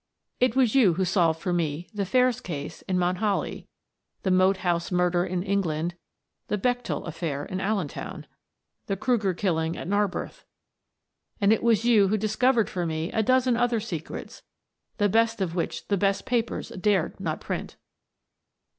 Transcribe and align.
It 0.39 0.55
was 0.55 0.73
you 0.73 0.95
who 0.95 1.05
solved 1.05 1.39
for 1.39 1.53
me 1.53 1.87
the 1.93 2.07
Phares 2.07 2.41
case 2.41 2.81
in 2.87 2.99
1 2.99 3.13
Mt 3.17 3.17
Holly, 3.19 3.67
the 4.23 4.31
Moat 4.31 4.57
House 4.65 4.91
murder 4.91 5.23
in 5.23 5.43
England, 5.43 5.93
the 6.47 6.57
Bechtel 6.57 7.05
affair 7.05 7.45
in 7.45 7.61
Allentown, 7.61 8.25
the 8.87 8.97
Kreuger 8.97 9.37
killing 9.37 9.77
at 9.77 9.87
Narbeth, 9.87 10.43
and 11.39 11.53
it 11.53 11.61
was 11.61 11.85
you 11.85 12.07
who 12.07 12.17
discovered 12.17 12.67
for 12.67 12.87
me 12.87 13.11
a 13.11 13.21
dozen 13.21 13.55
other 13.55 13.79
secrets, 13.79 14.41
the 14.97 15.07
best 15.07 15.39
of 15.39 15.53
which 15.53 15.87
the 15.87 15.97
best 15.97 16.21
of 16.21 16.25
papers 16.25 16.69
dared 16.69 17.19
not 17.19 17.39
print. 17.39 17.75